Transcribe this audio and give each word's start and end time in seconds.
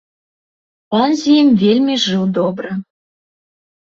Пан 0.95 1.09
з 1.19 1.35
ім 1.41 1.47
вельмі 1.63 1.97
жыў 2.05 2.23
добра. 2.39 2.71